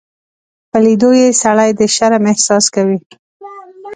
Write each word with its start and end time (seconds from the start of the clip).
په 0.69 0.77
لیدو 0.85 1.09
یې 1.19 1.27
سړی 1.43 1.69
د 1.79 1.81
شرم 1.95 2.23
احساس 2.31 2.65
کوي. 2.75 2.99